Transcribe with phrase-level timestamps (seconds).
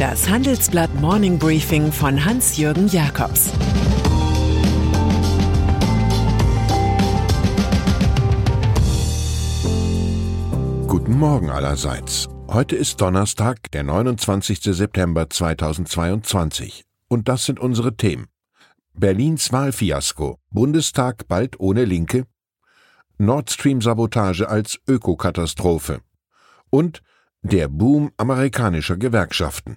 [0.00, 3.50] Das Handelsblatt Morning Briefing von Hans-Jürgen Jakobs
[10.86, 12.30] Guten Morgen allerseits.
[12.48, 14.62] Heute ist Donnerstag, der 29.
[14.62, 16.86] September 2022.
[17.08, 18.28] Und das sind unsere Themen.
[18.94, 20.38] Berlins Wahlfiasko.
[20.48, 22.24] Bundestag bald ohne Linke.
[23.18, 26.00] Nord Stream Sabotage als Ökokatastrophe.
[26.70, 27.02] Und
[27.42, 29.76] der Boom amerikanischer Gewerkschaften.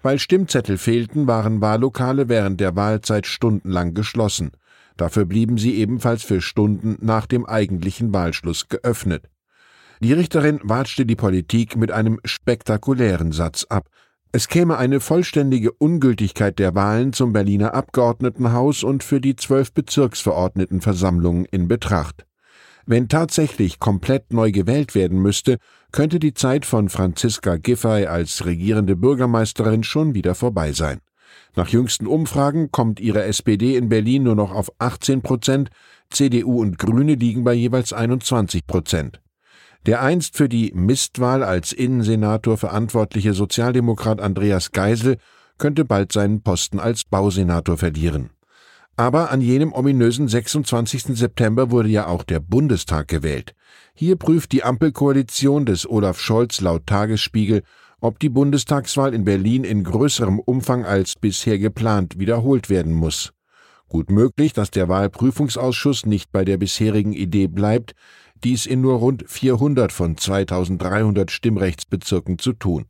[0.00, 4.52] Weil Stimmzettel fehlten, waren Wahllokale während der Wahlzeit stundenlang geschlossen.
[4.96, 9.28] Dafür blieben sie ebenfalls für Stunden nach dem eigentlichen Wahlschluss geöffnet.
[10.00, 13.88] Die Richterin watschte die Politik mit einem spektakulären Satz ab.
[14.32, 21.44] Es käme eine vollständige Ungültigkeit der Wahlen zum Berliner Abgeordnetenhaus und für die zwölf Bezirksverordnetenversammlungen
[21.44, 22.26] in Betracht.
[22.84, 25.58] Wenn tatsächlich komplett neu gewählt werden müsste,
[25.92, 30.98] könnte die Zeit von Franziska Giffey als regierende Bürgermeisterin schon wieder vorbei sein.
[31.54, 35.70] Nach jüngsten Umfragen kommt ihre SPD in Berlin nur noch auf 18 Prozent,
[36.10, 39.20] CDU und Grüne liegen bei jeweils 21 Prozent.
[39.84, 45.16] Der einst für die Mistwahl als Innensenator verantwortliche Sozialdemokrat Andreas Geisel
[45.58, 48.30] könnte bald seinen Posten als Bausenator verlieren.
[48.96, 51.16] Aber an jenem ominösen 26.
[51.16, 53.54] September wurde ja auch der Bundestag gewählt.
[53.94, 57.62] Hier prüft die Ampelkoalition des Olaf Scholz laut Tagesspiegel,
[58.02, 63.32] ob die Bundestagswahl in Berlin in größerem Umfang als bisher geplant wiederholt werden muss.
[63.88, 67.94] Gut möglich, dass der Wahlprüfungsausschuss nicht bei der bisherigen Idee bleibt,
[68.42, 72.86] dies in nur rund 400 von 2300 Stimmrechtsbezirken zu tun.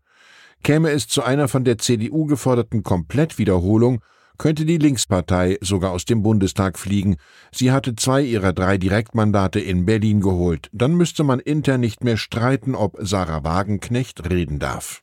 [0.62, 4.00] Käme es zu einer von der CDU geforderten Komplettwiederholung,
[4.42, 7.14] könnte die Linkspartei sogar aus dem Bundestag fliegen.
[7.52, 10.68] Sie hatte zwei ihrer drei Direktmandate in Berlin geholt.
[10.72, 15.00] Dann müsste man intern nicht mehr streiten, ob Sarah Wagenknecht reden darf.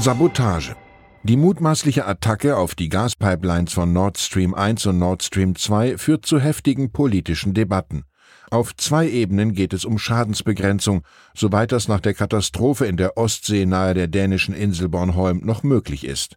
[0.00, 0.74] Sabotage.
[1.22, 6.26] Die mutmaßliche Attacke auf die Gaspipelines von Nord Stream 1 und Nord Stream 2 führt
[6.26, 8.02] zu heftigen politischen Debatten.
[8.50, 11.02] Auf zwei Ebenen geht es um Schadensbegrenzung,
[11.36, 16.04] soweit das nach der Katastrophe in der Ostsee nahe der dänischen Insel Bornholm noch möglich
[16.04, 16.36] ist.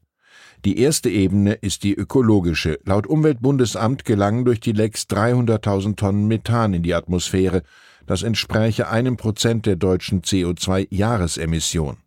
[0.65, 2.79] Die erste Ebene ist die ökologische.
[2.85, 7.63] Laut Umweltbundesamt gelangen durch die Lecks 300.000 Tonnen Methan in die Atmosphäre.
[8.05, 11.97] Das entspräche einem Prozent der deutschen CO2-Jahresemission.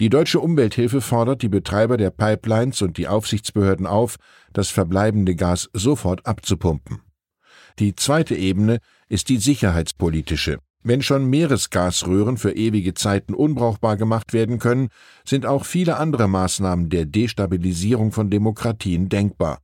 [0.00, 4.16] Die deutsche Umwelthilfe fordert die Betreiber der Pipelines und die Aufsichtsbehörden auf,
[4.52, 7.02] das verbleibende Gas sofort abzupumpen.
[7.78, 10.58] Die zweite Ebene ist die sicherheitspolitische.
[10.82, 14.88] Wenn schon Meeresgasröhren für ewige Zeiten unbrauchbar gemacht werden können,
[15.24, 19.60] sind auch viele andere Maßnahmen der Destabilisierung von Demokratien denkbar.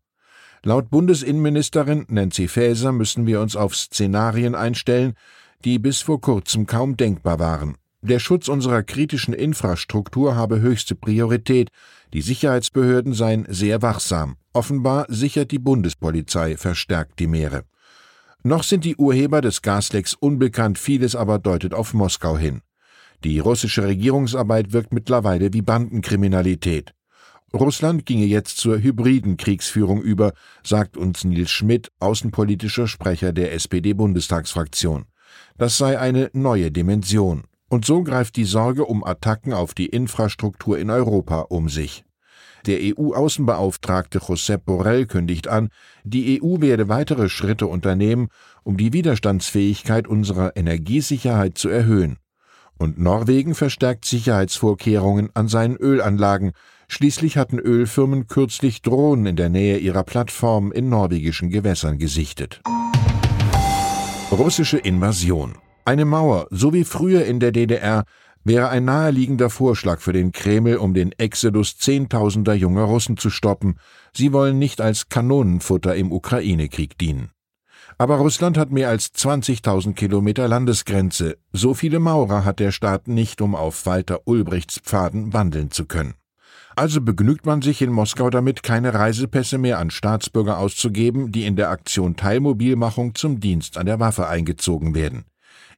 [0.64, 5.14] Laut Bundesinnenministerin Nancy Faeser müssen wir uns auf Szenarien einstellen,
[5.64, 7.76] die bis vor kurzem kaum denkbar waren.
[8.00, 11.70] Der Schutz unserer kritischen Infrastruktur habe höchste Priorität,
[12.12, 14.36] die Sicherheitsbehörden seien sehr wachsam.
[14.52, 17.62] Offenbar sichert die Bundespolizei verstärkt die Meere.
[18.44, 22.62] Noch sind die Urheber des Gaslecks unbekannt, vieles aber deutet auf Moskau hin.
[23.22, 26.92] Die russische Regierungsarbeit wirkt mittlerweile wie Bandenkriminalität.
[27.54, 30.32] Russland ginge jetzt zur hybriden Kriegsführung über,
[30.64, 35.04] sagt uns Nils Schmidt, außenpolitischer Sprecher der SPD-Bundestagsfraktion.
[35.56, 37.44] Das sei eine neue Dimension.
[37.68, 42.04] Und so greift die Sorge um Attacken auf die Infrastruktur in Europa um sich.
[42.66, 45.68] Der EU-Außenbeauftragte Josep Borrell kündigt an,
[46.04, 48.28] die EU werde weitere Schritte unternehmen,
[48.62, 52.18] um die Widerstandsfähigkeit unserer Energiesicherheit zu erhöhen.
[52.78, 56.52] Und Norwegen verstärkt Sicherheitsvorkehrungen an seinen Ölanlagen.
[56.88, 62.60] Schließlich hatten Ölfirmen kürzlich Drohnen in der Nähe ihrer Plattformen in norwegischen Gewässern gesichtet.
[64.30, 65.56] Russische Invasion.
[65.84, 68.04] Eine Mauer, so wie früher in der DDR,
[68.44, 73.76] wäre ein naheliegender Vorschlag für den Kreml, um den Exodus Zehntausender junger Russen zu stoppen.
[74.14, 77.30] Sie wollen nicht als Kanonenfutter im Ukraine-Krieg dienen.
[77.98, 81.36] Aber Russland hat mehr als 20.000 Kilometer Landesgrenze.
[81.52, 86.14] So viele Maurer hat der Staat nicht, um auf Walter Ulbrichts Pfaden wandeln zu können.
[86.74, 91.56] Also begnügt man sich in Moskau damit, keine Reisepässe mehr an Staatsbürger auszugeben, die in
[91.56, 95.24] der Aktion Teilmobilmachung zum Dienst an der Waffe eingezogen werden.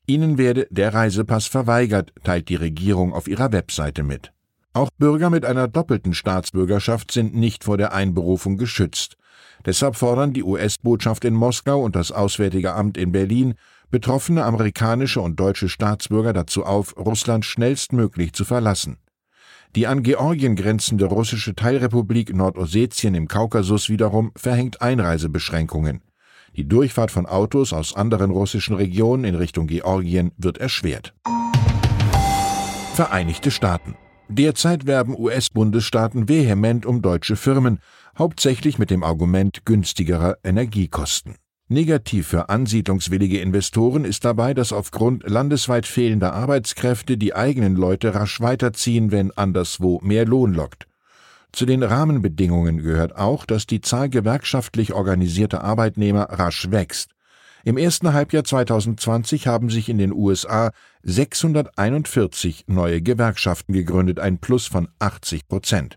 [0.07, 4.33] Ihnen werde der Reisepass verweigert, teilt die Regierung auf ihrer Webseite mit.
[4.75, 9.17] Auch Bürger mit einer doppelten Staatsbürgerschaft sind nicht vor der Einberufung geschützt.
[9.65, 13.55] Deshalb fordern die US-Botschaft in Moskau und das Auswärtige Amt in Berlin
[13.91, 18.99] betroffene amerikanische und deutsche Staatsbürger dazu auf, Russland schnellstmöglich zu verlassen.
[19.75, 26.03] Die an Georgien grenzende russische Teilrepublik Nordossetien im Kaukasus wiederum verhängt Einreisebeschränkungen.
[26.57, 31.15] Die Durchfahrt von Autos aus anderen russischen Regionen in Richtung Georgien wird erschwert.
[32.95, 33.97] Vereinigte Staaten.
[34.29, 37.81] Derzeit werben US-Bundesstaaten vehement um deutsche Firmen,
[38.17, 41.35] hauptsächlich mit dem Argument günstigerer Energiekosten.
[41.69, 48.41] Negativ für ansiedlungswillige Investoren ist dabei, dass aufgrund landesweit fehlender Arbeitskräfte die eigenen Leute rasch
[48.41, 50.87] weiterziehen, wenn anderswo mehr Lohn lockt.
[51.55, 57.13] Zu den Rahmenbedingungen gehört auch, dass die Zahl gewerkschaftlich organisierter Arbeitnehmer rasch wächst.
[57.63, 60.73] Im ersten Halbjahr 2020 haben sich in den USA
[61.05, 65.97] 641 neue Gewerkschaften gegründet, ein Plus von 80 Prozent.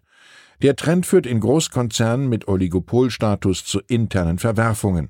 [0.62, 5.10] Der Trend führt in Großkonzernen mit Oligopolstatus zu internen Verwerfungen.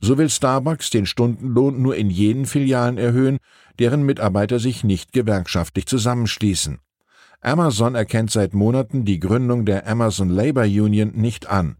[0.00, 3.38] So will Starbucks den Stundenlohn nur in jenen Filialen erhöhen,
[3.80, 6.78] deren Mitarbeiter sich nicht gewerkschaftlich zusammenschließen.
[7.42, 11.76] Amazon erkennt seit Monaten die Gründung der Amazon Labor Union nicht an.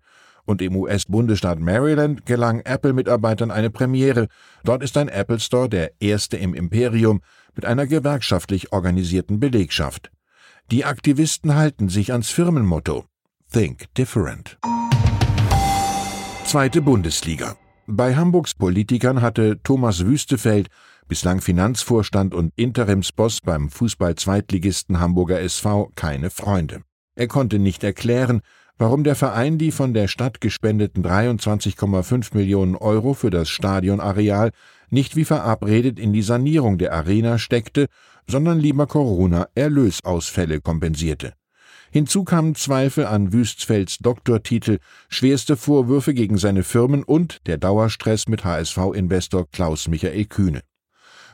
[0.46, 4.28] Und im US-Bundesstaat Maryland gelang Apple-Mitarbeitern eine Premiere.
[4.64, 7.20] Dort ist ein Apple Store der erste im Imperium
[7.54, 10.10] mit einer gewerkschaftlich organisierten Belegschaft.
[10.70, 13.04] Die Aktivisten halten sich ans Firmenmotto
[13.52, 14.58] Think Different.
[16.44, 17.56] Zweite Bundesliga.
[17.86, 20.68] Bei Hamburgs Politikern hatte Thomas Wüstefeld
[21.10, 26.82] bislang Finanzvorstand und Interimsboss beim Fußball-Zweitligisten Hamburger SV, keine Freunde.
[27.16, 28.42] Er konnte nicht erklären,
[28.78, 34.52] warum der Verein die von der Stadt gespendeten 23,5 Millionen Euro für das Stadionareal
[34.88, 37.86] nicht wie verabredet in die Sanierung der Arena steckte,
[38.28, 41.34] sondern lieber Corona-Erlösausfälle kompensierte.
[41.90, 44.78] Hinzu kamen Zweifel an Wüstfelds Doktortitel,
[45.08, 50.62] schwerste Vorwürfe gegen seine Firmen und der Dauerstress mit HSV-Investor Klaus Michael Kühne.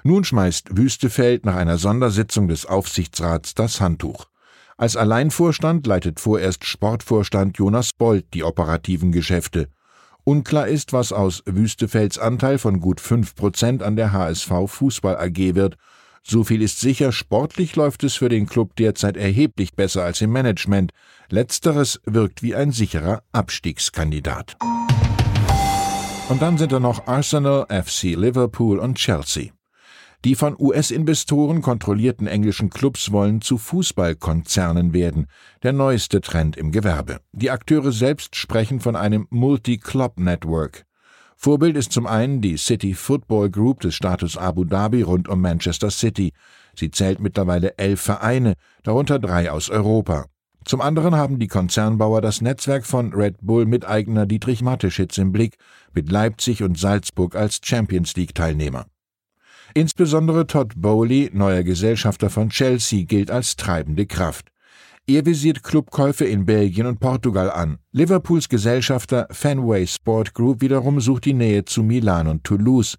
[0.06, 4.26] Nun schmeißt Wüstefeld nach einer Sondersitzung des Aufsichtsrats das Handtuch.
[4.76, 9.68] Als Alleinvorstand leitet vorerst Sportvorstand Jonas Bold die operativen Geschäfte.
[10.22, 15.56] Unklar ist, was aus Wüstefelds Anteil von gut fünf Prozent an der HSV Fußball AG
[15.56, 15.74] wird.
[16.22, 20.30] So viel ist sicher, sportlich läuft es für den Club derzeit erheblich besser als im
[20.30, 20.92] Management.
[21.30, 24.56] Letzteres wirkt wie ein sicherer Abstiegskandidat.
[26.28, 29.55] Und dann sind da noch Arsenal, FC Liverpool und Chelsea.
[30.26, 35.28] Die von US-Investoren kontrollierten englischen Clubs wollen zu Fußballkonzernen werden,
[35.62, 37.20] der neueste Trend im Gewerbe.
[37.30, 40.84] Die Akteure selbst sprechen von einem Multi-Club-Network.
[41.36, 45.92] Vorbild ist zum einen die City Football Group des Staates Abu Dhabi rund um Manchester
[45.92, 46.32] City.
[46.74, 50.26] Sie zählt mittlerweile elf Vereine, darunter drei aus Europa.
[50.64, 55.56] Zum anderen haben die Konzernbauer das Netzwerk von Red Bull Miteigner Dietrich Mateschitz im Blick,
[55.94, 58.86] mit Leipzig und Salzburg als Champions League Teilnehmer.
[59.76, 64.48] Insbesondere Todd Bowley, neuer Gesellschafter von Chelsea, gilt als treibende Kraft.
[65.06, 67.76] Er visiert Clubkäufe in Belgien und Portugal an.
[67.92, 72.96] Liverpools Gesellschafter Fenway Sport Group wiederum sucht die Nähe zu Milan und Toulouse.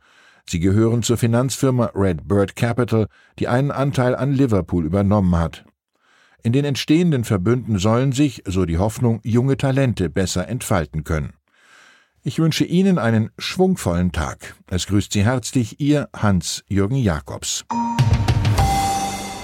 [0.48, 3.08] Sie gehören zur Finanzfirma Red Bird Capital,
[3.40, 5.66] die einen Anteil an Liverpool übernommen hat.
[6.44, 11.34] In den entstehenden Verbünden sollen sich, so die Hoffnung, junge Talente besser entfalten können.
[12.28, 14.58] Ich wünsche Ihnen einen schwungvollen Tag.
[14.70, 17.64] Es grüßt Sie herzlich Ihr Hans-Jürgen Jakobs.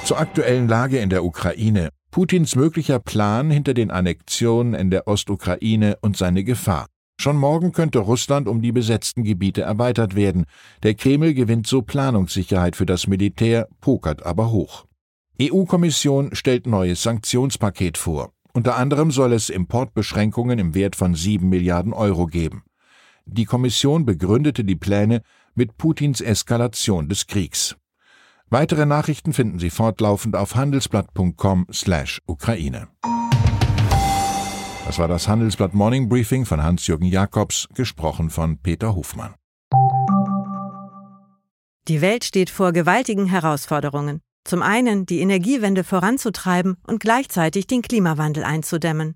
[0.03, 1.91] Zur aktuellen Lage in der Ukraine.
[2.11, 6.87] Putins möglicher Plan hinter den Annexionen in der Ostukraine und seine Gefahr.
[7.17, 10.43] Schon morgen könnte Russland um die besetzten Gebiete erweitert werden.
[10.83, 14.83] Der Kreml gewinnt so Planungssicherheit für das Militär, pokert aber hoch.
[15.41, 18.33] EU-Kommission stellt neues Sanktionspaket vor.
[18.51, 22.63] Unter anderem soll es Importbeschränkungen im Wert von 7 Milliarden Euro geben.
[23.25, 25.23] Die Kommission begründete die Pläne
[25.55, 27.75] mit Putins Eskalation des Kriegs.
[28.49, 32.87] Weitere Nachrichten finden Sie fortlaufend auf handelsblatt.com/Ukraine.
[34.85, 39.33] Das war das Handelsblatt Morning Briefing von Hans-Jürgen Jakobs, gesprochen von Peter Hofmann.
[41.87, 44.21] Die Welt steht vor gewaltigen Herausforderungen.
[44.43, 49.15] Zum einen die Energiewende voranzutreiben und gleichzeitig den Klimawandel einzudämmen.